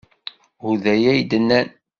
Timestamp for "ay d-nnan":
1.11-1.67